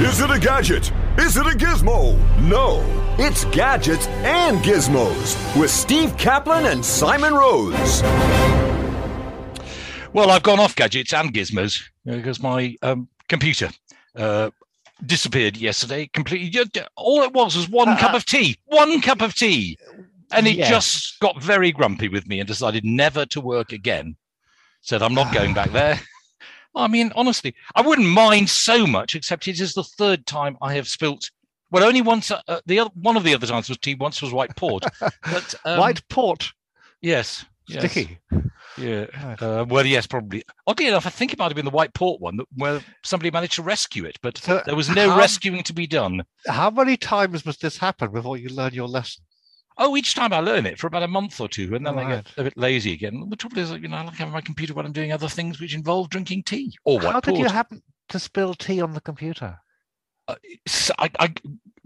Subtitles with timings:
[0.00, 0.92] Is it a gadget?
[1.16, 2.18] Is it a gizmo?
[2.38, 2.84] No,
[3.18, 8.02] it's gadgets and gizmos with Steve Kaplan and Simon Rose.
[10.12, 13.70] Well, I've gone off gadgets and gizmos because my um, computer
[14.14, 14.50] uh,
[15.06, 16.62] disappeared yesterday completely.
[16.96, 19.78] All it was was one uh, cup of tea, one cup of tea.
[20.30, 24.16] And it just got very grumpy with me and decided never to work again.
[24.82, 25.98] Said, I'm not going back there.
[26.76, 30.74] I mean, honestly, I wouldn't mind so much, except it is the third time I
[30.74, 31.30] have spilt.
[31.70, 32.30] Well, only once.
[32.30, 33.94] Uh, uh the other one of the other times was tea.
[33.94, 34.84] Once was white port.
[35.22, 36.52] But um, white port.
[37.00, 37.44] Yes.
[37.68, 38.18] Sticky.
[38.30, 38.42] Yes.
[38.78, 39.06] Yeah.
[39.40, 40.44] Uh, well, yes, probably.
[40.66, 43.54] Oddly enough, I think it might have been the white port one where somebody managed
[43.54, 46.22] to rescue it, but so there was no how, rescuing to be done.
[46.46, 49.24] How many times must this happen before you learn your lesson?
[49.78, 52.06] Oh, each time I learn it for about a month or two, and then right.
[52.06, 53.26] I get a bit lazy again.
[53.28, 55.60] The trouble is, you know, I like having my computer when I'm doing other things
[55.60, 59.58] which involve drinking tea or How did you happen to spill tea on the computer?
[60.28, 60.36] Uh,
[60.98, 61.34] I, I,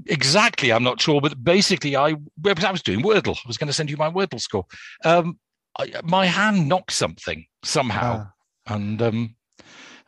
[0.06, 2.14] exactly, I'm not sure, but basically, I
[2.47, 3.36] I was doing Wordle.
[3.36, 4.66] I was going to send you my Wordle score.
[5.04, 5.38] Um,
[5.78, 8.75] I, my hand knocked something somehow, ah.
[8.75, 9.36] and um,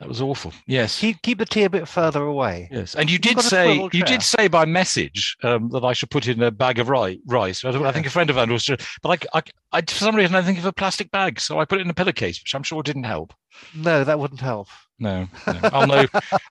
[0.02, 0.52] that was awful.
[0.66, 0.98] Yes.
[0.98, 2.68] Keep keep the tea a bit further away.
[2.72, 6.26] Yes, and you did say you did say by message um, that I should put
[6.26, 7.64] in a bag of rice.
[7.64, 7.88] I, yeah.
[7.88, 10.42] I think a friend of mine was, but I, I, I, for some reason I
[10.42, 12.82] think of a plastic bag, so I put it in a pillowcase, which I'm sure
[12.82, 13.32] didn't help.
[13.76, 14.66] No, that wouldn't help.
[14.98, 15.60] No, no.
[15.64, 16.06] I'll know.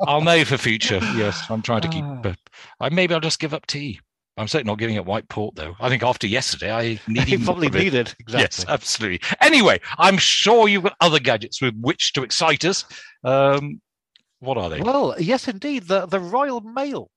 [0.07, 0.99] I'll know for future.
[1.15, 2.05] Yes, I'm trying to keep.
[2.79, 3.99] I, maybe I'll just give up tea.
[4.37, 5.75] I'm certainly not giving it white port though.
[5.79, 8.15] I think after yesterday, I need probably need it.
[8.19, 8.41] Exactly.
[8.41, 9.21] Yes, absolutely.
[9.41, 12.85] Anyway, I'm sure you've got other gadgets with which to excite us.
[13.23, 13.81] Um,
[14.39, 14.81] what are they?
[14.81, 15.87] Well, yes, indeed.
[15.87, 17.11] The the Royal Mail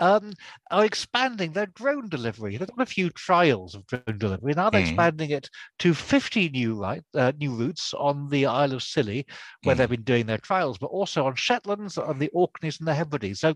[0.00, 0.32] um,
[0.70, 2.56] are expanding their drone delivery.
[2.56, 4.54] They've got a few trials of drone delivery.
[4.54, 4.88] Now they're mm.
[4.88, 5.48] expanding it
[5.80, 9.26] to 50 new right, uh, new routes on the Isle of Scilly,
[9.62, 9.78] where mm.
[9.78, 13.40] they've been doing their trials, but also on Shetlands, on the Orkneys and the Hebrides.
[13.40, 13.54] So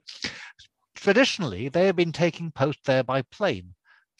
[1.01, 3.75] traditionally they have been taking post there by plane.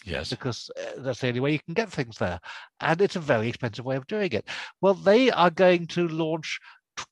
[0.05, 0.31] Yes.
[0.31, 2.41] Because uh, that's the only way you can get things there.
[2.81, 4.49] And it's a very expensive way of doing it.
[4.81, 6.61] Well, they are going to launch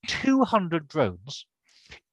[0.06, 1.46] 200 drones,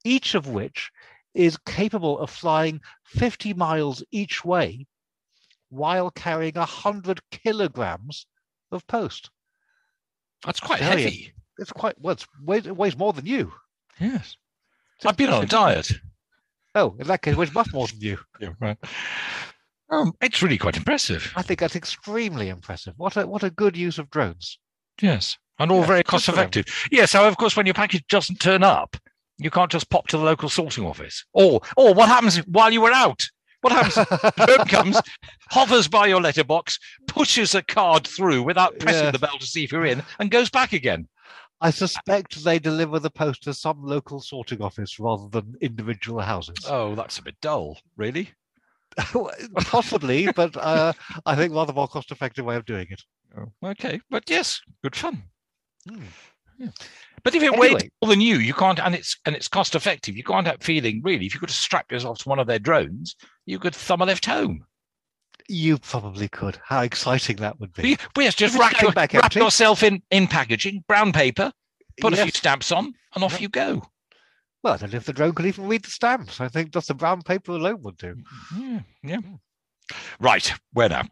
[0.03, 0.91] each of which
[1.33, 4.85] is capable of flying 50 miles each way
[5.69, 8.27] while carrying 100 kilograms
[8.71, 9.29] of post.
[10.45, 11.33] That's quite heavy.
[11.57, 12.27] It's quite, well, it's,
[12.67, 13.53] it weighs more than you.
[13.99, 14.35] Yes.
[15.05, 15.91] I've been on a diet.
[16.75, 18.17] Oh, in that case, which much more than you?
[18.39, 18.77] Yeah, right.
[19.89, 21.31] Um, it's really quite impressive.
[21.35, 22.95] I think that's extremely impressive.
[22.97, 24.57] What a what a good use of drones.
[25.01, 26.65] Yes, and all very cost effective.
[26.91, 28.97] Yes, so of course, when your package doesn't turn up,
[29.37, 31.23] you can't just pop to the local sorting office.
[31.33, 33.23] Or or what happens while you were out?
[33.61, 34.33] What happens?
[34.47, 34.99] Bird comes,
[35.49, 39.71] hovers by your letterbox, pushes a card through without pressing the bell to see if
[39.71, 41.07] you're in, and goes back again.
[41.63, 46.57] I suspect they deliver the post to some local sorting office rather than individual houses.
[46.67, 48.31] Oh, that's a bit dull, really.
[49.55, 50.91] Possibly, but uh,
[51.25, 53.01] I think rather more cost-effective way of doing it.
[53.37, 55.23] Oh, okay, but yes, good fun.
[55.89, 56.01] Mm.
[56.59, 56.67] Yeah.
[57.23, 57.73] But if it anyway.
[57.75, 60.17] weighs more than you, you can't, and it's and it's cost effective.
[60.17, 61.25] You can't have feeling really.
[61.25, 63.15] If you could strap yourself to one of their drones,
[63.45, 64.65] you could thumb a lift home.
[65.47, 66.57] You probably could.
[66.63, 67.97] How exciting that would be.
[68.17, 71.51] Yes, just wrap, your, wrap yourself in, in packaging, brown paper,
[71.99, 72.19] put yes.
[72.19, 73.83] a few stamps on, and off you go.
[74.63, 76.39] Well, I don't know if the drone could even read the stamps.
[76.39, 78.15] I think just the brown paper alone would do.
[78.57, 79.19] Yeah, yeah.
[80.19, 81.03] Right, where now?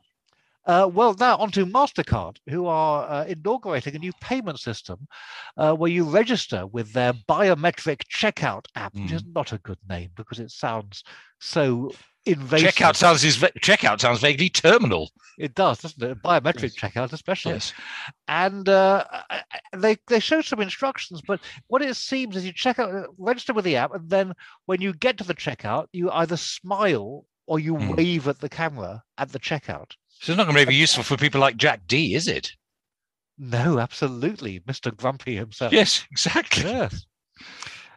[0.66, 5.08] Uh, well, now onto MasterCard, who are uh, inaugurating a new payment system
[5.58, 9.04] uh, where you register with their biometric checkout app, mm.
[9.04, 9.34] which is hmm.
[9.34, 11.04] not a good name because it sounds
[11.40, 11.92] so
[12.26, 12.74] invasive.
[12.74, 15.12] Checkout sounds is checkout sounds vaguely terminal.
[15.38, 16.22] It does, doesn't it?
[16.22, 16.76] Biometric yes.
[16.76, 17.54] checkout, especially.
[17.54, 17.74] Yes.
[18.28, 19.06] And uh,
[19.76, 23.54] they they show some instructions, but what it seems is you check out, uh, register
[23.54, 24.34] with the app, and then
[24.66, 27.98] when you get to the checkout, you either smile or you mm.
[27.98, 29.92] wave at the camera at the checkout.
[30.10, 32.52] So it's not going to be useful for people like Jack Dee, is it?
[33.38, 34.96] No, absolutely, Mr.
[34.96, 35.74] Grumpy himself.
[35.74, 36.64] Yes, exactly.
[36.64, 37.06] Yes.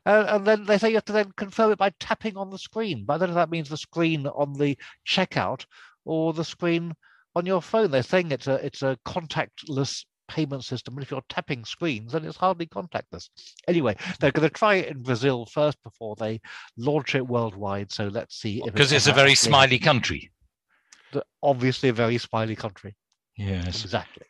[0.06, 2.58] Uh, and then they say you have to then confirm it by tapping on the
[2.58, 3.04] screen.
[3.04, 5.64] But I don't know if that means the screen on the checkout
[6.04, 6.94] or the screen
[7.34, 7.90] on your phone.
[7.90, 10.94] They're saying it's a it's a contactless payment system.
[10.94, 13.28] And if you're tapping screens, then it's hardly contactless.
[13.68, 16.40] Anyway, they're going to try it in Brazil first before they
[16.76, 17.92] launch it worldwide.
[17.92, 18.62] So let's see.
[18.64, 20.30] Because it's, it's a very smiley country.
[21.42, 22.94] Obviously, a very smiley country.
[23.36, 23.84] Yes.
[23.84, 24.26] Exactly.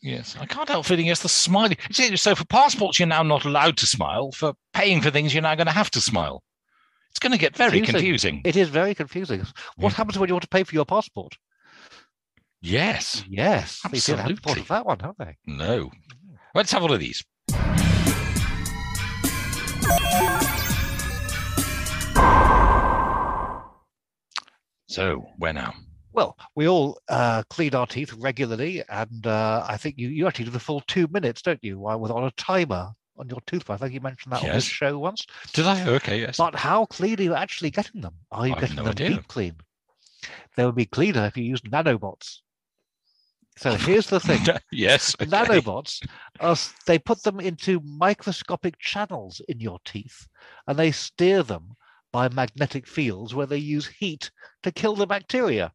[0.00, 1.76] Yes, I can't help feeling it's the smiley.
[1.90, 4.30] So for passports, you're now not allowed to smile.
[4.32, 6.42] For paying for things, you're now going to have to smile.
[7.10, 7.94] It's going to get very confusing.
[7.94, 8.42] confusing.
[8.44, 9.40] It is very confusing.
[9.76, 9.96] What yeah.
[9.96, 11.36] happens when you want to pay for your passport?
[12.60, 13.24] Yes.
[13.28, 13.80] Yes.
[13.84, 14.24] Absolutely.
[14.24, 15.36] They didn't have of that one, have they?
[15.46, 15.90] No.
[16.54, 17.24] Let's have one of these.
[24.86, 25.74] So, where now?
[26.18, 30.46] Well, we all uh, clean our teeth regularly, and uh, I think you, you actually
[30.46, 31.78] do the full two minutes, don't you?
[31.78, 33.76] With on a timer on your toothbrush.
[33.80, 34.48] I think you mentioned that yes.
[34.48, 35.24] on this show once.
[35.52, 35.88] Did I?
[35.88, 36.36] Okay, yes.
[36.36, 38.14] But how clean are you actually getting them?
[38.32, 39.10] Are you I getting no them idea.
[39.10, 39.54] deep clean?
[40.56, 42.38] They would be cleaner if you used nanobots.
[43.56, 44.44] So here's the thing.
[44.72, 45.14] yes.
[45.22, 45.30] Okay.
[45.30, 46.04] Nanobots,
[46.40, 46.56] are,
[46.88, 50.26] they put them into microscopic channels in your teeth
[50.66, 51.76] and they steer them
[52.12, 54.32] by magnetic fields where they use heat
[54.64, 55.72] to kill the bacteria.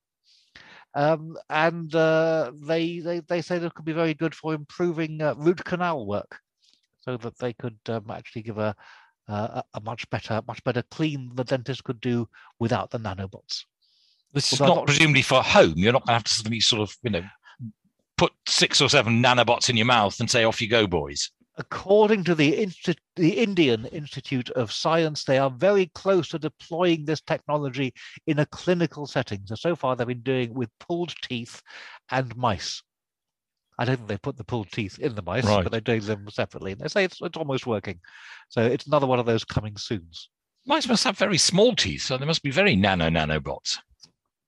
[0.95, 5.33] Um, and uh, they, they, they say this could be very good for improving uh,
[5.37, 6.39] root canal work
[7.01, 8.75] so that they could um, actually give a,
[9.27, 12.29] a, a much better, much better clean the dentist could do
[12.59, 13.63] without the nanobots.
[14.33, 15.73] This is not, not presumably for home.
[15.75, 17.23] You're not going to have to sort of, you know,
[18.17, 21.31] put six or seven nanobots in your mouth and say, off you go, boys.
[21.57, 27.05] According to the, Insti- the Indian Institute of Science, they are very close to deploying
[27.05, 27.93] this technology
[28.25, 29.41] in a clinical setting.
[29.45, 31.61] So, so far, they've been doing with pulled teeth
[32.09, 32.81] and mice.
[33.77, 35.63] I don't think they put the pulled teeth in the mice, right.
[35.63, 36.71] but they're doing them separately.
[36.71, 37.99] And they say it's, it's almost working.
[38.49, 40.29] So it's another one of those coming soons.
[40.65, 43.77] Mice must have very small teeth, so they must be very nano nanobots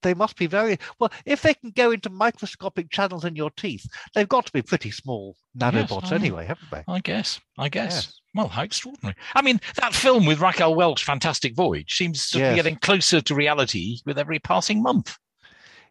[0.06, 1.12] they must be very well.
[1.26, 4.92] If they can go into microscopic channels in your teeth, they've got to be pretty
[4.92, 6.84] small nanobots yes, anyway, haven't they?
[6.88, 7.42] I guess.
[7.58, 7.94] I guess.
[7.94, 8.22] Yes.
[8.36, 9.16] Well, how extraordinary!
[9.34, 12.52] I mean, that film with Raquel Welch, Fantastic Voyage, seems to yes.
[12.52, 15.18] be getting closer to reality with every passing month.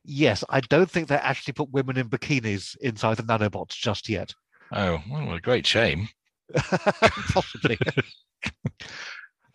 [0.05, 4.35] Yes, I don't think they actually put women in bikinis inside the nanobots just yet.
[4.73, 6.09] Oh, well, a great shame.
[6.55, 7.79] Possibly.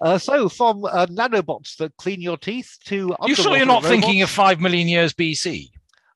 [0.01, 3.89] Uh, so, from uh, nanobots that clean your teeth to you sure you're not robots,
[3.89, 5.69] thinking of five million years BC?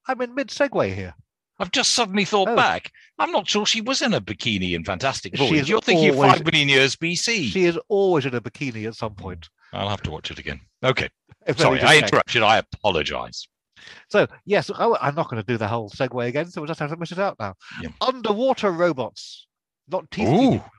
[0.07, 1.13] I'm in mid segue here.
[1.59, 2.55] I've just suddenly thought oh.
[2.55, 2.91] back.
[3.19, 5.69] I'm not sure she was in a bikini in Fantastic Voyage.
[5.69, 7.45] You're thinking always, of five million years BC.
[7.45, 9.49] She is always in a bikini at some point.
[9.71, 10.61] I'll have to watch it again.
[10.83, 11.09] Okay.
[11.57, 12.41] Sorry, I interrupted.
[12.41, 13.47] I apologize.
[14.07, 16.79] So, yes, oh, I'm not going to do the whole segue again, so we'll just
[16.79, 17.55] have to miss it out now.
[17.81, 17.89] Yeah.
[17.99, 19.47] Underwater robots,
[19.89, 20.69] not teeth robots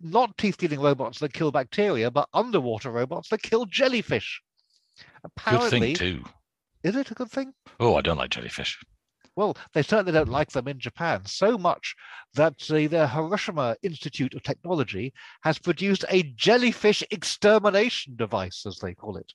[0.00, 4.40] not teeth-eating robots that kill bacteria, but underwater robots that kill jellyfish.
[5.24, 6.24] Apparently, good thing too.
[6.84, 7.52] Is it a good thing?
[7.80, 8.78] Oh, I don't like jellyfish.
[9.36, 11.94] Well, they certainly don't like them in Japan so much
[12.34, 15.12] that the, the Hiroshima Institute of Technology
[15.42, 19.32] has produced a jellyfish extermination device, as they call it.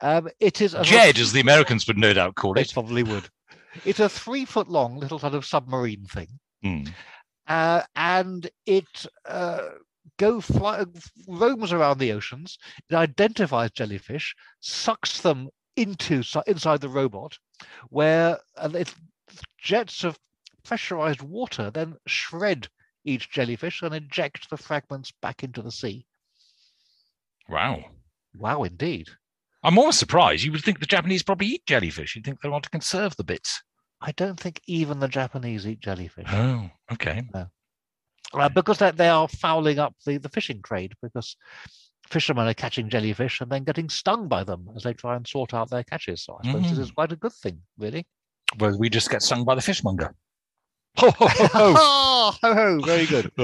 [0.00, 2.72] Um, it is a, JED, as the Americans would no doubt call it.
[2.72, 3.28] Probably would.
[3.84, 6.28] It's a three-foot long little sort of submarine thing.
[6.64, 6.92] Mm
[7.48, 9.68] uh, and it uh,
[10.18, 10.84] go fly,
[11.26, 12.58] roams around the oceans.
[12.90, 17.38] It identifies jellyfish, sucks them into inside the robot,
[17.88, 18.84] where uh,
[19.58, 20.18] jets of
[20.64, 22.68] pressurized water then shred
[23.04, 26.04] each jellyfish and inject the fragments back into the sea.
[27.48, 27.84] Wow!
[28.36, 29.08] Wow, indeed.
[29.62, 30.44] I'm almost surprised.
[30.44, 32.14] You would think the Japanese probably eat jellyfish.
[32.14, 33.62] You'd think they want to conserve the bits.
[34.00, 36.28] I don't think even the Japanese eat jellyfish.
[36.30, 37.22] Oh, okay.
[37.34, 41.36] Uh, because they, they are fouling up the, the fishing trade because
[42.08, 45.52] fishermen are catching jellyfish and then getting stung by them as they try and sort
[45.52, 46.22] out their catches.
[46.24, 46.70] So I suppose mm.
[46.70, 46.94] this is mm.
[46.94, 48.06] quite a good thing, really.
[48.58, 50.14] Well, we just get stung by the fishmonger.
[50.98, 51.74] Ho, ho, ho, ho.
[52.42, 52.80] ho, ho.
[52.84, 53.30] Very good.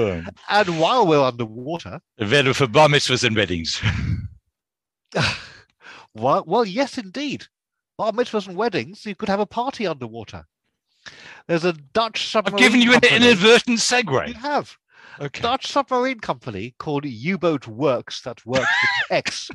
[0.49, 1.99] and while we're underwater...
[2.17, 3.81] Very for bar mitzvahs and weddings.
[6.13, 7.45] well, well, yes, indeed
[7.97, 10.45] bar mitzvahs and weddings, you could have a party underwater.
[11.47, 12.55] There's a Dutch submarine.
[12.55, 13.15] I've given you company.
[13.15, 14.27] an inadvertent segue.
[14.27, 14.77] You have.
[15.19, 15.41] Okay.
[15.41, 19.49] Dutch submarine company called U-Boat Works, that works with X,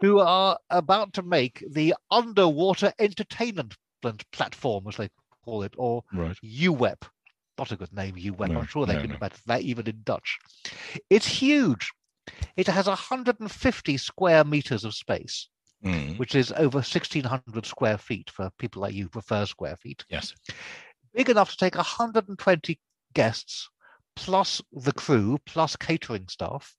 [0.00, 3.76] who are about to make the underwater entertainment
[4.32, 5.08] platform, as they
[5.44, 6.36] call it, or right.
[6.44, 7.02] UWEP.
[7.58, 8.48] Not a good name, UWEP.
[8.50, 9.28] No, I'm sure they no, can no.
[9.46, 10.38] that even in Dutch.
[11.10, 11.90] It's huge.
[12.56, 15.48] It has 150 square meters of space
[15.84, 16.18] mm.
[16.18, 20.04] which is over 1,600 square feet for people like you prefer square feet.
[20.08, 20.34] Yes.
[21.14, 22.80] Big enough to take 120
[23.14, 23.68] guests
[24.16, 26.74] plus the crew plus catering staff.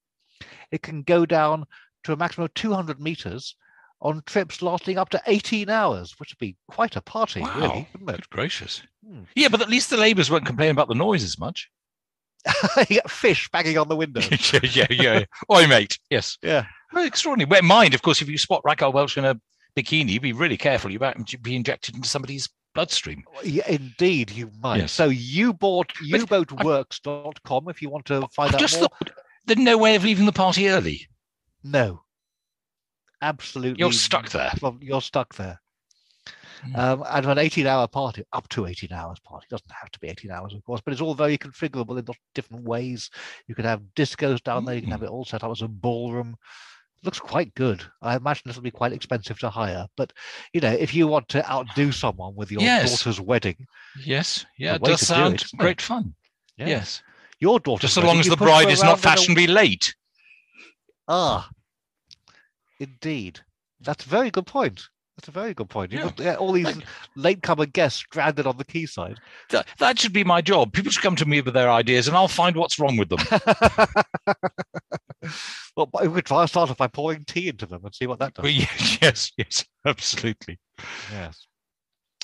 [0.72, 1.66] It can go down
[2.04, 3.56] to a maximum of 200 meters
[4.02, 7.56] on trips lasting up to 18 hours, which would be quite a party, Wow.
[7.56, 8.16] really, wouldn't it?
[8.16, 8.82] Good gracious.
[9.08, 9.22] Hmm.
[9.36, 11.70] Yeah, but at least the labourers won't complain about the noise as much.
[12.78, 14.20] you get fish banging on the window.
[14.54, 15.26] yeah, yeah, yeah.
[15.50, 15.98] Oi, mate.
[16.10, 16.38] Yes.
[16.42, 16.66] Yeah.
[16.96, 17.50] Extraordinary.
[17.50, 19.40] Well, mind, of course, if you spot Raquel Welch in a
[19.76, 20.92] bikini, be really careful.
[20.92, 23.24] You might be injected into somebody's bloodstream.
[23.44, 24.78] Yeah, indeed, you might.
[24.82, 24.92] Yes.
[24.92, 28.90] So you bought uboatworks.com if you want to find I out just more.
[28.90, 29.12] thought
[29.46, 31.08] there's no way of leaving the party early.
[31.64, 32.02] No.
[33.22, 33.80] Absolutely.
[33.80, 34.52] You're stuck there.
[34.82, 35.60] You're stuck there.
[36.64, 36.76] Hmm.
[36.76, 40.08] Um, and an 18 hour party, up to 18 hours party, doesn't have to be
[40.08, 43.10] 18 hours, of course, but it's all very configurable in lots different ways.
[43.48, 45.06] You can have discos down there, you can have Hmm.
[45.08, 46.36] it all set up as a ballroom.
[47.04, 47.84] Looks quite good.
[48.02, 50.14] I imagine this will be quite expensive to hire, but
[50.54, 52.92] you know, if you want to outdo someone with your Yes.
[53.00, 53.68] daughter's wedding,
[54.06, 54.46] Yes.
[54.58, 55.62] Yeah, it does to do sound it, isn't it?
[55.64, 56.16] great fun.
[56.58, 57.04] yeah, Yes.
[57.40, 57.82] your daughter.
[57.82, 59.96] Just so wedding, long as the bride is not in a- fashionably late.
[61.08, 61.50] Ah,
[62.80, 63.42] indeed.
[63.82, 64.88] That's a very good point.
[65.18, 65.92] That's a very good point.
[65.92, 66.10] You Yeah.
[66.16, 66.76] got, all these
[67.16, 69.20] latecomer guests stranded on the quayside.
[69.50, 70.74] That, that should be my job.
[70.74, 73.20] People should come to me with their ideas and I'll find what's wrong with them.
[75.78, 78.18] well, we could try and start off by pouring tea into them and see what
[78.20, 78.44] that does.
[78.44, 80.60] Well, yes, yes, yes, absolutely.
[81.12, 81.46] Yes.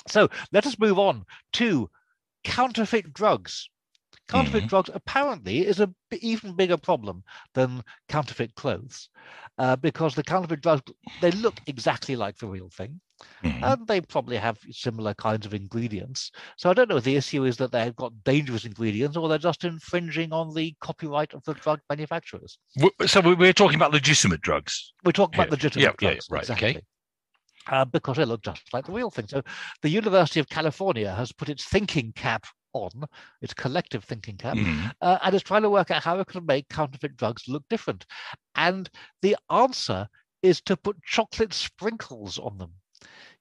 [0.08, 1.88] So let us move on to
[2.42, 3.68] counterfeit drugs.
[4.30, 4.68] Counterfeit Mhm.
[4.68, 9.08] drugs apparently is a b- even bigger problem than counterfeit clothes,
[9.58, 10.82] uh, because the counterfeit drugs
[11.20, 13.00] they look exactly like the real thing,
[13.42, 13.62] Mhm.
[13.62, 16.30] and they probably have similar kinds of ingredients.
[16.56, 19.36] So I don't know if the issue is that they've got dangerous ingredients or they're
[19.36, 22.58] just infringing on the copyright of the drug manufacturers.
[23.06, 24.92] So we- we're talking about legitimate drugs.
[25.04, 26.70] We're talking about Yeah, legitimate yeah, yeah, drugs, right, okay.
[26.70, 26.86] exactly.
[27.66, 29.26] Uh, because they look just like the real thing.
[29.28, 29.42] So
[29.82, 33.04] the University of California has put its thinking cap on,
[33.40, 34.92] its collective thinking cap, Mhm.
[35.00, 38.06] uh, and is trying to work out how it can make counterfeit drugs look different.
[38.54, 38.90] And
[39.22, 40.08] the answer
[40.42, 42.74] is to put chocolate sprinkles on them.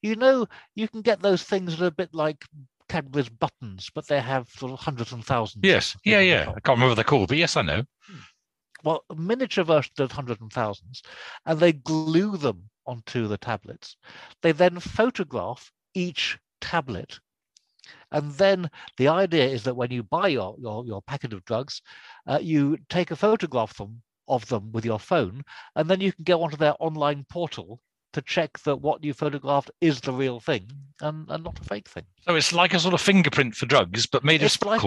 [0.02, 2.46] You know, you can get those things that are a bit like
[2.88, 5.64] Cadbury's buttons, but they have sort of hundreds and thousands.
[5.64, 6.42] Yes, yeah, yeah.
[6.50, 7.84] I can't remember the they're but yes, I know.
[8.84, 11.02] well, a miniature version of hundreds and thousands,
[11.46, 13.98] and they glue them onto the tablets.
[14.42, 17.20] They then photograph each tablet.
[18.12, 21.82] And then the idea is that when you buy your, your, your packet of drugs,
[22.28, 25.44] uh, you take a photograph them, of them with your phone,
[25.76, 27.82] and then you can go onto their online portal
[28.14, 30.68] to check that what you photographed is the real thing
[31.02, 32.06] and, and not a fake thing.
[32.22, 34.82] So it's like a sort of fingerprint for drugs, but made of It's like-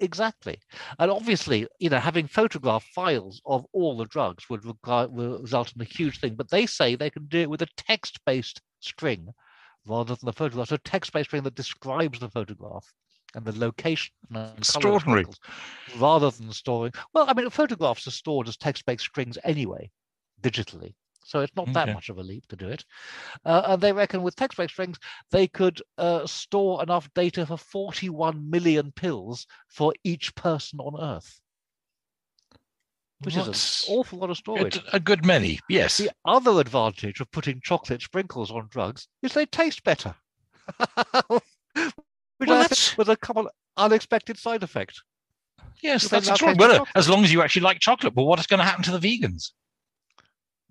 [0.00, 0.58] Exactly.
[0.98, 5.72] And obviously, you know, having photograph files of all the drugs would, require, would result
[5.74, 6.34] in a huge thing.
[6.34, 9.28] But they say they can do it with a text based string
[9.86, 10.68] rather than the photograph.
[10.68, 12.92] So, text based string that describes the photograph
[13.34, 14.14] and the location.
[14.34, 14.96] And Extraordinary.
[14.96, 15.38] sprinkles,
[15.94, 16.92] Rather than storing.
[17.12, 19.90] Well, I mean, photographs are stored as text based strings anyway,
[20.42, 20.94] digitally.
[21.24, 21.92] So it's not that Okay.
[21.92, 22.84] much of a leap to do it.
[23.44, 24.98] Uh, and they reckon with text based strings,
[25.30, 31.40] they could uh, store enough data for 41 million pills for each person on Earth,
[33.20, 33.46] which is
[33.88, 34.76] an awful lot of storage.
[34.76, 35.98] a, a good many, yes.
[35.98, 40.14] The other advantage of putting chocolate sprinkles on drugs is they taste better.
[42.38, 45.02] Which Well, I that's- think was a common unexpected side effect.
[45.82, 46.54] Yes, that's true.
[46.58, 46.88] Well, chocolate.
[46.94, 48.14] as long as you actually like chocolate.
[48.14, 49.52] But what is going to happen to the vegans?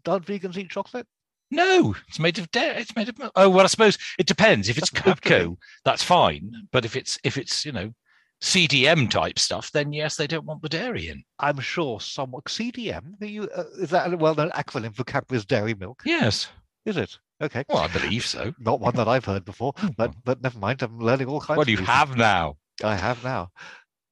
[0.03, 1.07] Don't vegans eat chocolate?
[1.51, 2.81] No, it's made of dairy.
[2.81, 3.15] It's made of.
[3.35, 4.67] Oh well, I suppose it depends.
[4.67, 5.29] If it's Doesn't have to be.
[5.29, 6.51] cocoa, that's fine.
[6.71, 7.93] But if it's if it's you know
[8.41, 11.23] CDM type stuff, then yes, they don't want the dairy in.
[11.39, 13.21] I'm sure some CDM.
[13.21, 16.03] Are you, uh, is that a well-known acronym for Cadbury's Dairy Milk?
[16.05, 16.47] Yes,
[16.85, 17.17] Is it?
[17.41, 17.63] Okay.
[17.67, 18.53] well, I believe so.
[18.59, 20.81] Not one that I've heard before, but but never mind.
[20.81, 21.57] I'm learning all kinds.
[21.57, 22.55] What of you new have now.
[22.83, 23.49] I have now.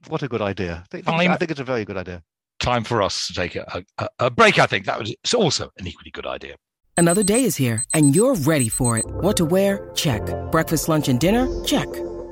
[0.09, 0.83] What a good idea.
[0.83, 2.21] I think, I think it's a very good idea.
[2.59, 4.59] Time for us to take a, a, a break.
[4.59, 6.55] I think that was it's also an equally good idea.
[6.97, 9.05] Another day is here, and you're ready for it.
[9.05, 9.89] What to wear?
[9.95, 10.21] Check.
[10.51, 11.47] Breakfast, lunch, and dinner?
[11.63, 11.87] Check.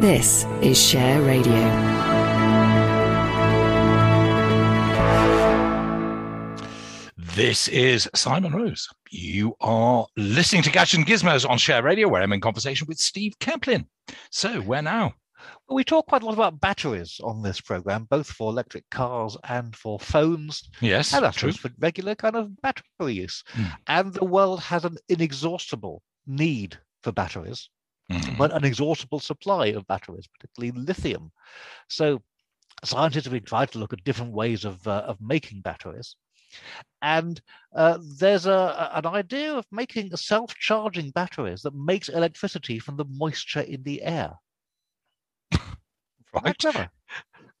[0.00, 1.90] This is Share Radio.
[7.16, 8.88] This is Simon Rose.
[9.10, 12.98] You are listening to Gadgets and Gizmos on Share Radio, where I'm in conversation with
[12.98, 13.86] Steve Kaplan.
[14.30, 15.14] So, where now?
[15.68, 19.36] Well, we talk quite a lot about batteries on this program, both for electric cars
[19.48, 21.52] and for phones, Yes, and I true.
[21.52, 23.42] for regular kind of battery use.
[23.48, 23.64] Hmm.
[23.86, 27.68] And the world has an inexhaustible need for batteries.
[28.10, 28.36] Mhm.
[28.36, 31.30] but an exhaustible supply of batteries, particularly lithium.
[31.88, 32.22] So
[32.84, 36.16] scientists have been trying to look at different ways of uh, of making batteries.
[37.02, 37.40] And
[37.74, 43.60] uh, there's a, an idea of making self-charging batteries that makes electricity from the moisture
[43.60, 44.32] in the air.
[46.32, 46.64] Right.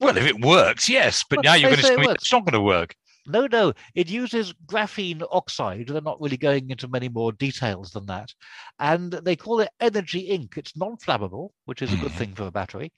[0.00, 1.24] Well, if it works, yes.
[1.28, 2.22] But now you're going to say it tell me works.
[2.22, 2.94] it's not going to work.
[3.30, 5.88] No, no, it uses graphene oxide.
[5.88, 8.34] They're not really going into many more details than that.
[8.78, 10.56] And they call it energy ink.
[10.56, 12.16] It's non flammable, which is a good Mhm.
[12.16, 12.92] thing for a battery.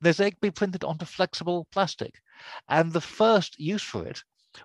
[0.00, 2.20] They say it can be printed onto flexible plastic.
[2.68, 4.22] And the first use for it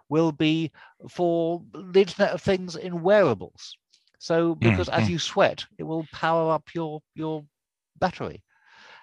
[0.10, 0.72] will be
[1.10, 3.78] for the Internet of Things in wearables.
[4.20, 5.10] So, because as mhm.
[5.10, 7.46] you sweat, it will power up your, your
[7.98, 8.44] battery.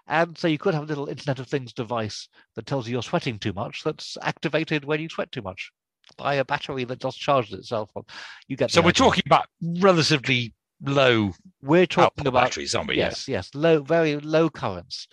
[0.06, 3.02] And so you could have a little Internet of Things device that tells you you're
[3.02, 5.72] sweating too much that's activated when you sweat too much
[6.16, 8.04] by a battery that just charges itself on.
[8.48, 9.04] You get So we're idea.
[9.04, 9.46] talking about
[9.80, 11.32] relatively low
[11.62, 12.96] we're talking about batteries, aren't we?
[12.96, 15.08] yes, yes, low, very low currents.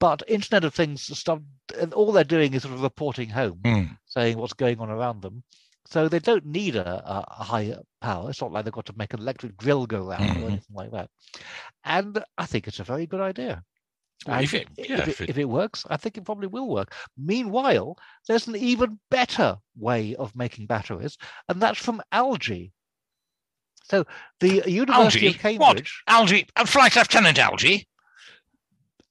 [0.00, 1.40] But Internet of Things stuff,
[1.78, 3.98] and all they're doing is sort of reporting home, Mm.
[4.06, 5.42] saying what's going on around them.
[5.86, 8.30] So they don't need a, a, high power.
[8.30, 10.42] It's not like they've got to make an electric drill go round Mhm.
[10.42, 11.10] or anything like that.
[11.84, 13.64] And I think it's a very good idea.
[14.26, 16.68] Well, if it- yeah, if, if it, if it works, I think it probably will
[16.68, 16.92] work.
[17.16, 17.96] Meanwhile,
[18.26, 21.16] there's an even better way of making batteries,
[21.48, 22.72] and that's from algae.
[23.84, 24.04] So
[24.40, 25.54] the University Algae?
[25.54, 25.66] of What?
[25.68, 27.88] Cambridge, Algae, uh, Flight Lieutenant Algy.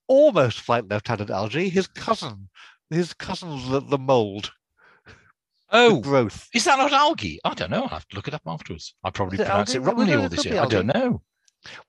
[0.07, 2.49] almost Flight Lieutenant Algy, his cousin,
[2.89, 4.51] his cousin's the, the mold,
[5.69, 6.47] Oh, growth.
[6.53, 7.39] is that not algae?
[7.43, 7.83] I don't know.
[7.83, 8.93] I'll have to look it up afterwards.
[9.03, 10.61] I probably it pronounced it wrongly all this year.
[10.61, 11.21] I don't know.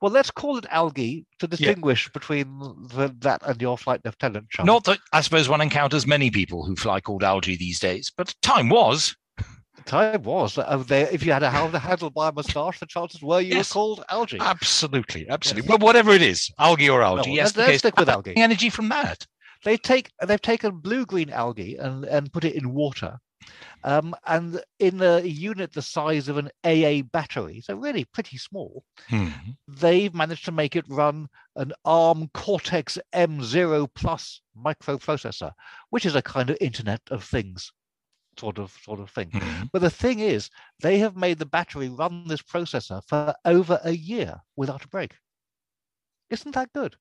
[0.00, 4.47] Well, let's call it algae to distinguish between the, that and your Flight Lieutenant.
[4.64, 8.35] Not that I suppose one encounters many people who fly called algae these days, but
[8.42, 9.16] time was.
[9.87, 13.54] time was uh, over if you had a hand- handlebar moustache, the chances were you
[13.56, 13.70] Yes.
[13.70, 14.38] were called algae.
[14.40, 15.68] Absolutely, absolutely.
[15.68, 18.12] Well, whatever it is, algae or algae, Well, yes, let's- the let's stick with uh,
[18.12, 18.37] algae.
[18.37, 19.26] Energy from that.
[19.64, 23.18] they take they've taken blue green algae and and put it in water
[23.85, 28.85] um, and in a unit the size of an aa battery so really pretty small
[29.09, 29.28] Hmm.
[29.66, 35.52] they've managed to make it run an arm cortex m0 plus microprocessor
[35.91, 37.73] which is a kind of internet of things
[38.39, 39.65] sort of sort of thing Hmm.
[39.73, 43.93] but the thing is they have made the battery run this processor for over a
[43.93, 45.15] year without a break
[46.30, 46.97] isn't that good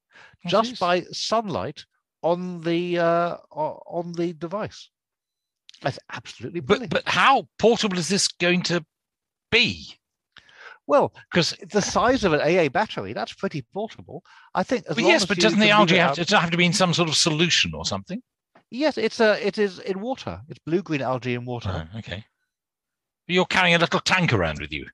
[0.45, 1.85] just by sunlight
[2.23, 4.89] on the uh, on the device.
[5.81, 6.91] That's absolutely But brilliant.
[6.91, 8.83] but how portable is this going to
[9.51, 9.93] be?
[10.87, 14.23] well, Because the size of an AA battery, that's pretty portable.
[14.55, 14.85] I think.
[14.89, 17.15] Long yes, but doesn't the algae have to, have to be in some sort of
[17.15, 18.21] solution or something?
[18.71, 19.45] Yes, it's a.
[19.45, 20.41] It is in water.
[20.49, 21.69] It's blue green algae in water.
[21.69, 22.25] Right, okay.
[23.27, 24.87] You're carrying a little tank around with you.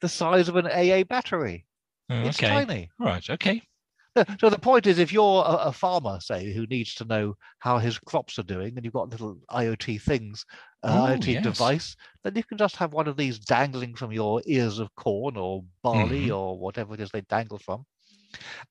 [0.00, 1.66] The size of an AA battery.
[2.10, 2.48] Oh, It's okay.
[2.48, 2.90] tiny.
[2.98, 3.28] Right.
[3.30, 3.62] Okay.
[4.40, 7.78] So the point is, if you're a, a farmer, say, who needs to know how
[7.78, 10.44] his crops are doing, and you've got little IoT things,
[10.82, 11.42] uh, Oh, IoT yes.
[11.42, 15.36] device, then you can just have one of these dangling from your ears of corn
[15.36, 16.36] or barley Mhm.
[16.36, 17.84] or whatever it is they dangle from,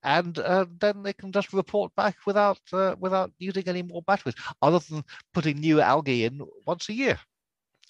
[0.03, 4.35] and uh, then they can just report back without uh, without using any more batteries,
[4.61, 5.03] other than
[5.33, 7.19] putting new algae in once a year.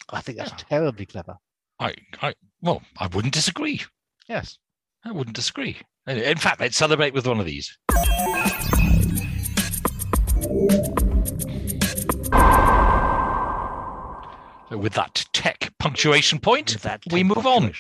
[0.10, 0.58] I think that's Yeah.
[0.58, 1.38] terribly clever.
[1.80, 3.82] I, I, well, I wouldn't disagree.
[4.28, 4.58] Yes.
[5.06, 5.82] I wouldn't disagree.
[6.06, 7.78] In fact, let's celebrate with one of these.
[14.70, 16.76] So with that tech punctuation point,
[17.12, 17.72] we move on.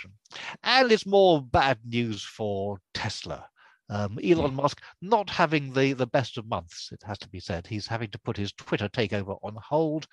[0.63, 3.45] And it's more bad news for Tesla.
[3.89, 4.55] Um, Elon Hmm.
[4.55, 7.67] Musk not having the, the best of months, it has to be said.
[7.67, 10.07] He's having to put his Twitter takeover on hold,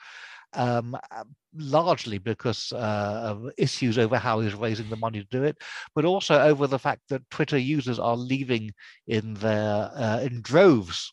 [0.55, 1.25] um, uh,
[1.57, 5.57] largely because uh, of issues over how he's raising the money to do it,
[5.95, 8.73] but also over the fact that Twitter users are leaving
[9.07, 11.13] in their uh, in droves,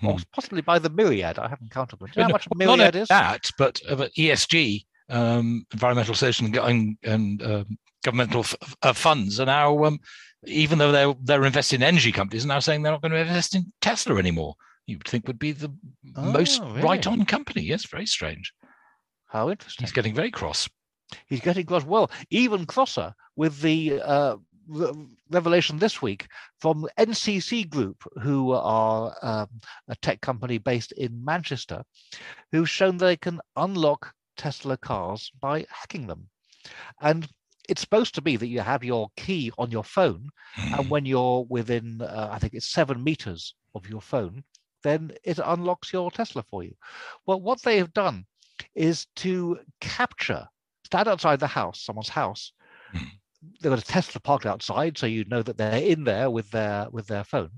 [0.00, 0.16] Hmm.
[0.34, 1.38] possibly by the myriad.
[1.38, 2.08] I haven't counted them.
[2.12, 3.08] Do you know how much well, not myriad is?
[3.08, 3.80] that, but,
[4.18, 10.00] ESG, um, environmental, social, and, and, and um, governmental f- uh, funds are now, um,
[10.44, 13.18] even though they're they're investing in energy companies, are now saying they're not going to
[13.18, 14.54] invest in Tesla anymore.
[14.88, 15.72] You would think would be the
[16.16, 16.82] most Oh, really?
[16.82, 17.62] right-on company.
[17.62, 18.52] Yes, very strange.
[19.36, 19.84] How interesting.
[19.84, 20.66] He's getting very cross.
[21.26, 21.84] He's getting cross.
[21.84, 26.26] Well, even crosser with the uh, re- revelation this week
[26.58, 29.48] from NCC Group, who are um,
[29.88, 31.84] a tech company based in Manchester,
[32.50, 36.30] who've shown they can unlock Tesla cars by hacking them.
[37.02, 37.28] And
[37.68, 41.44] it's supposed to be that you have your key on your phone, and when you're
[41.50, 44.44] within, uh, I think it's seven meters of your phone,
[44.82, 46.74] then it unlocks your Tesla for you.
[47.26, 48.24] Well, what they have done
[48.74, 50.46] is to capture,
[50.84, 52.52] stand outside the house, someone's house.
[52.92, 53.04] Hmm.
[53.60, 56.88] They've got a Tesla parked outside, so you know that they're in there with their
[56.90, 57.50] with their phone.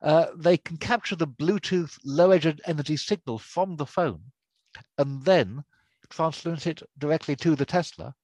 [0.00, 4.20] Uh, they can capture the Bluetooth low energy signal from the phone
[4.96, 5.64] and then
[6.08, 8.14] transmit it directly to the Tesla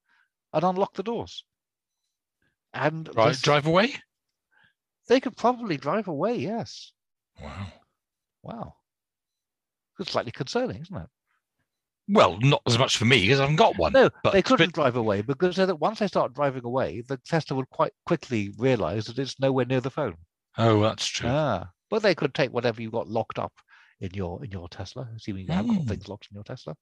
[0.53, 1.45] and unlock the doors.
[2.73, 3.95] And Right, this- drive away.
[5.09, 6.93] they could probably drive away, yes.
[7.43, 7.73] Wow.
[8.43, 8.75] Wow.
[9.99, 11.09] It's slightly concerning, isn't it?
[12.09, 13.93] Well, not as much for me because I haven't got one.
[13.93, 17.17] No, but, they couldn't but- drive away because they- once they start driving away, the
[17.19, 20.17] Tesla would quite quickly realize that it's nowhere near the phone.
[20.59, 21.29] oh, that's true.
[21.31, 23.53] Ah, but they could take whatever you got locked up
[24.01, 25.89] in your in your Tesla, assuming you have got Mm.
[25.89, 26.77] things locked in your Tesla.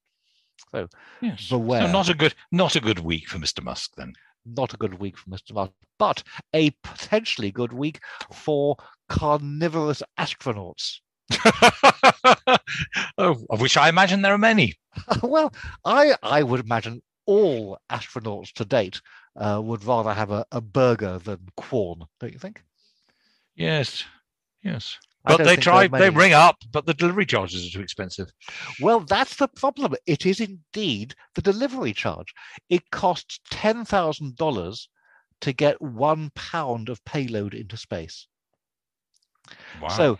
[0.70, 0.88] So
[1.20, 1.48] yes.
[1.48, 1.86] beware.
[1.86, 3.62] So not a good, not a good week for Mr.
[3.62, 4.12] Musk then.
[4.44, 5.54] not a good week for Mr.
[5.54, 8.00] Musk, but a potentially good week
[8.32, 8.76] for
[9.08, 10.96] carnivorous astronauts.
[13.18, 14.74] Oh, of which I imagine there are many.
[15.22, 15.52] well,
[15.84, 19.00] I I would imagine all astronauts to date
[19.36, 22.62] uh, would rather have a, a burger than corn, don't you think?
[23.54, 24.04] Yes,
[24.62, 24.98] yes.
[25.24, 28.32] I But they try, they ring up, but the delivery charges are too expensive.
[28.80, 29.94] Well, that's the problem.
[30.04, 32.34] It is indeed the delivery charge.
[32.68, 34.88] It costs ten thousand dollars
[35.42, 38.26] to get one pound of payload into space.
[39.80, 39.88] Wow.
[39.88, 40.18] So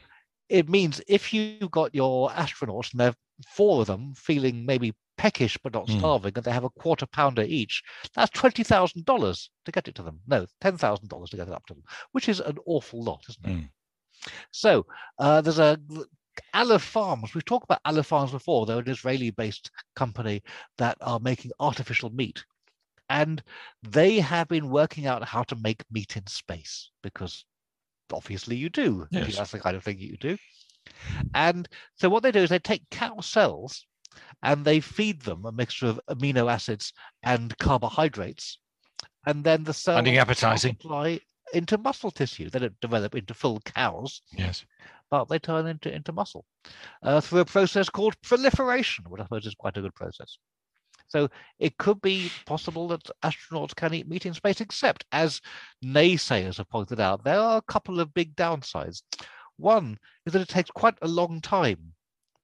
[0.49, 3.15] it means if you've got your astronauts and they're
[3.49, 5.99] four of them feeling maybe peckish but not Hmm.
[5.99, 7.83] starving, and they have a quarter pounder each,
[8.15, 10.21] that's twenty thousand dollars to get it to them.
[10.27, 13.25] No, ten thousand dollars to get it up to them, which is an awful lot,
[13.29, 13.53] isn't it?
[13.53, 13.67] Hmm.
[14.51, 14.87] So
[15.19, 15.79] uh, there's a
[16.55, 17.35] Aleph Farms.
[17.35, 18.67] We've talked about Aleph Farms before.
[18.67, 20.43] They're an Israeli-based company
[20.79, 22.45] that are making artificial meat,
[23.09, 23.43] and
[23.83, 27.45] they have been working out how to make meat in space because
[28.13, 29.07] obviously you do.
[29.11, 29.37] Yes.
[29.37, 30.37] That's the kind of thing you do.
[31.35, 33.87] And so what they do is they take cow cells
[34.43, 38.59] and they feed them a mixture of amino acids and carbohydrates,
[39.27, 40.73] and then the cells Finding appetizing.
[40.73, 41.19] multiply
[41.55, 42.51] into muscle tissue.
[42.51, 44.65] They don't develop into full cows, yes.
[45.11, 46.45] but they turn into into muscle
[47.03, 50.39] uh, through a process called proliferation, which I suppose is quite a good process.
[51.13, 55.43] So it could be possible that astronauts can eat meat in space, except as
[55.85, 59.03] naysayers have pointed out, there are a couple of big downsides.
[59.59, 61.93] One is that it takes quite a long time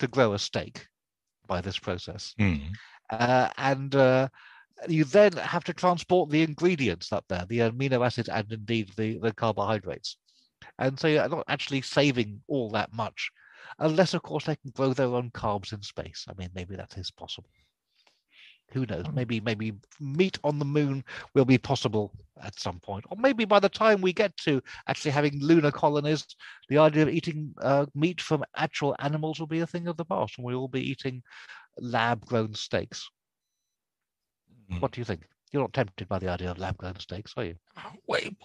[0.00, 0.86] to grow a steak
[1.46, 2.34] by this process.
[2.38, 2.60] Mm.
[3.08, 4.28] Uh, and uh,
[4.86, 9.18] you then have to transport the ingredients up there, the amino acids and indeed the,
[9.18, 10.18] the carbohydrates.
[10.78, 13.30] And so you're not actually saving all that much,
[13.78, 16.26] unless, of course, they can grow their own carbs in space.
[16.28, 17.48] I mean, maybe that is possible.
[18.72, 19.06] Who knows?
[19.14, 21.02] Maybe maybe meat on the moon
[21.34, 25.10] will be possible at some point, or maybe by the time we get to actually
[25.10, 26.26] having lunar colonies,
[26.68, 30.04] the idea of eating uh, meat from actual animals will be a thing of the
[30.04, 31.22] past, and we'll all be eating
[31.78, 33.08] lab-grown steaks.
[34.70, 34.82] Mm.
[34.82, 35.26] What do you think?
[35.50, 37.54] You're not tempted by the idea of lab-grown steaks, are you?
[38.06, 38.36] Wait,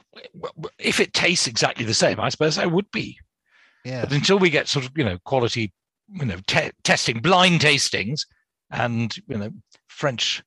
[0.80, 3.20] if it tastes exactly the same, I suppose I would be.
[3.84, 4.04] Yeah.
[4.04, 5.74] But until we get sort of, you know, quality,
[6.08, 8.26] you know, te- testing, blind tastings,
[8.72, 9.52] and you know,
[9.94, 10.44] French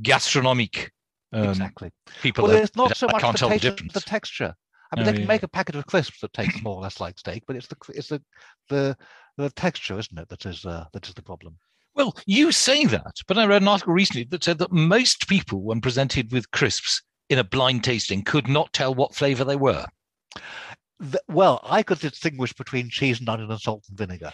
[0.00, 0.92] gastronomic
[1.32, 1.90] um, exactly.
[2.20, 2.44] people.
[2.44, 3.92] Well, that- it's not so I much can't the tell the taste, difference.
[3.94, 4.54] the texture.
[4.92, 5.28] I mean, Oh, they can yeah.
[5.28, 7.76] make a packet of crisps that tastes more or less like steak, but it's the
[7.94, 8.22] it's the
[8.68, 8.96] the
[9.38, 11.56] the texture, isn't it, that is uh, that is the problem.
[11.94, 15.62] Well, you say that, but I read an article recently that said that most people,
[15.62, 19.86] when presented with crisps in a blind tasting, could not tell what flavour they were.
[21.00, 24.32] Th- well, I could distinguish between cheese and onion and salt and vinegar.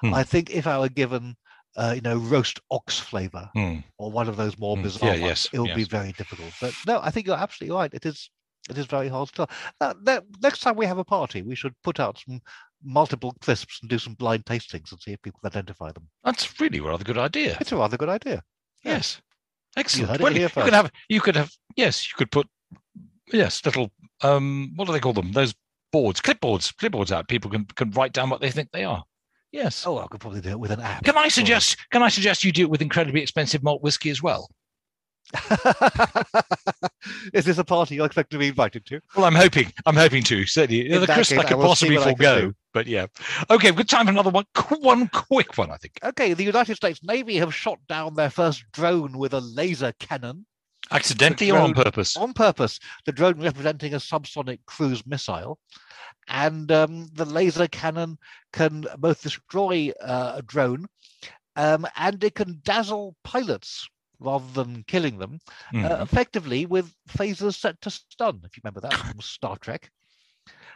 [0.00, 0.14] Hmm.
[0.14, 1.36] I think if I were given,
[1.76, 3.78] uh, you know, roast ox flavor Hmm.
[3.98, 4.82] or one of those more Hmm.
[4.82, 6.52] bizarre Yeah, ones, yes, it would be very difficult.
[6.60, 7.92] But no, I think you're absolutely right.
[7.94, 8.30] It is
[8.70, 9.50] it is very hard to tell.
[9.80, 12.40] Uh, ne- next time we have a party, we should put out some
[12.84, 16.08] multiple crisps and do some blind tastings and see if people identify them.
[16.22, 17.56] That's really a rather good idea.
[17.60, 18.44] It's a rather good idea.
[18.84, 18.92] Yeah.
[18.92, 19.20] Yes,
[19.76, 20.14] excellent.
[20.14, 22.48] it Well, you could have, you could have, yes, you could put,
[23.32, 23.90] yes, little,
[24.22, 25.32] um, what do they call them?
[25.32, 25.54] Those
[25.90, 27.28] boards, clipboards, clipboards out.
[27.28, 29.04] People can can write down what they think they are.
[29.52, 29.86] Yes.
[29.86, 31.04] Oh, I could probably do it with an app.
[31.04, 31.76] Can I suggest?
[31.90, 34.50] Can I suggest you do it with incredibly expensive malt whiskey as well?
[37.32, 39.00] Is this a party you expect to be invited to?
[39.16, 39.72] Well, I'm hoping.
[39.86, 40.46] I'm hoping to.
[40.46, 42.52] Certainly, In the crisp I could possibly I forego.
[42.72, 43.06] But yeah,
[43.50, 43.70] okay.
[43.70, 44.44] Good time for another one.
[44.80, 45.98] One quick one, I think.
[46.02, 50.46] Okay, the United States Navy have shot down their first drone with a laser cannon
[50.92, 52.16] Accidentally or on purpose?
[52.16, 52.78] on purpose.
[53.06, 55.58] The drone representing a subsonic cruise missile.
[56.28, 58.18] And um, the laser cannon
[58.52, 60.86] can both destroy uh, a drone
[61.56, 63.88] um, and it can dazzle pilots
[64.20, 65.40] rather than killing them,
[65.74, 66.02] uh, Mhm.
[66.02, 69.90] effectively with phasers set to stun, if you remember that from Star Trek.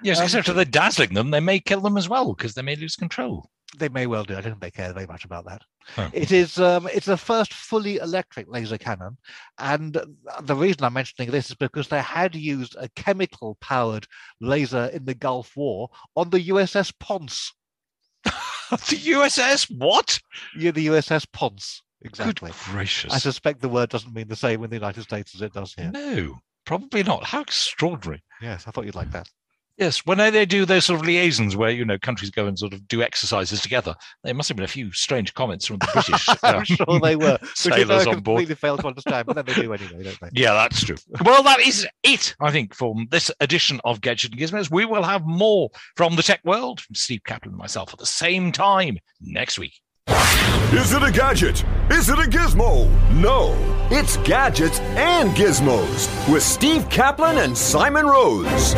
[0.03, 2.63] yes, um, except if they're dazzling them, they may kill them as well because they
[2.63, 3.49] may lose control.
[3.79, 4.35] They may well do.
[4.35, 5.63] I don't think they care very much about that.
[5.99, 6.09] Oh.
[6.13, 9.19] It is um, it's the first fully electric laser cannon,
[9.59, 10.01] and
[10.43, 14.07] the reason I'm mentioning this is because they had used a chemical powered
[14.41, 17.53] laser in the Gulf War on the USS Ponce.
[18.25, 20.21] the USS what?
[20.57, 21.83] Yeah, the USS Ponce.
[22.03, 22.51] Exactly.
[22.51, 23.13] Good gracious.
[23.13, 25.75] I suspect the word doesn't mean the same in the United States as it does
[25.75, 25.91] here.
[25.93, 27.25] No, probably not.
[27.25, 28.23] How extraordinary.
[28.41, 29.29] Yes, I thought you'd like that.
[29.79, 32.73] Yes, when they do those sort of liaisons where you know countries go and sort
[32.73, 36.29] of do exercises together, there must have been a few strange comments from the British.
[36.43, 37.39] I'm uh, sure they were.
[37.55, 38.39] sailors on board.
[38.39, 40.31] Completely failed to understand, but then they do anyway, don't they?
[40.33, 40.97] Yeah, that's true.
[41.25, 42.35] Well, that is it.
[42.41, 46.23] I think for this edition of Gadget and Gizmos, we will have more from the
[46.23, 49.81] tech world from Steve Kaplan and myself at the same time next week.
[50.73, 51.65] Is it a gadget?
[51.91, 52.91] Is it a gizmo?
[53.13, 53.55] No,
[53.91, 58.75] it's gadgets and gizmos with Steve Kaplan and Simon Rose.